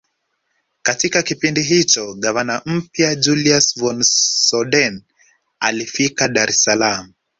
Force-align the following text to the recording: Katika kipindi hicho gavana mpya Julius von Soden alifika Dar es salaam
Katika 0.81 1.23
kipindi 1.23 1.61
hicho 1.63 2.13
gavana 2.13 2.61
mpya 2.65 3.15
Julius 3.15 3.79
von 3.79 4.03
Soden 4.03 5.03
alifika 5.59 6.27
Dar 6.27 6.49
es 6.49 6.63
salaam 6.63 7.13